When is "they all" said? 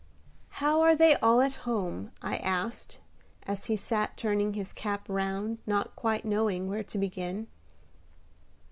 0.95-1.41